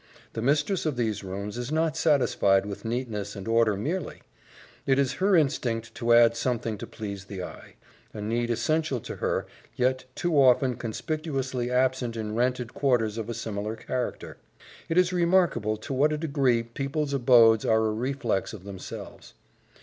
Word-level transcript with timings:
The 0.33 0.41
mistress 0.41 0.87
of 0.87 0.95
these 0.97 1.23
rooms 1.23 1.59
is 1.59 1.71
not 1.71 1.95
satisfied 1.95 2.65
with 2.65 2.83
neatness 2.83 3.35
and 3.35 3.47
order 3.47 3.77
merely; 3.77 4.23
it 4.87 4.97
is 4.97 5.13
her 5.21 5.35
instinct 5.35 5.93
to 5.93 6.11
add 6.13 6.35
something 6.35 6.75
to 6.79 6.87
please 6.87 7.25
the 7.25 7.43
eye 7.43 7.75
a 8.11 8.19
need 8.19 8.49
essential 8.49 8.99
to 9.01 9.17
her, 9.17 9.45
yet 9.75 10.05
too 10.15 10.35
often 10.41 10.73
conspicuously 10.75 11.69
absent 11.69 12.17
in 12.17 12.33
rented 12.33 12.73
quarters 12.73 13.19
of 13.19 13.29
a 13.29 13.35
similar 13.35 13.75
character. 13.75 14.37
It 14.89 14.97
is 14.97 15.13
remarkable 15.13 15.77
to 15.77 15.93
what 15.93 16.13
a 16.13 16.17
degree 16.17 16.63
people's 16.63 17.13
abodes 17.13 17.63
are 17.63 17.85
a 17.85 17.91
reflex 17.91 18.53
of 18.53 18.63
themselves. 18.63 19.35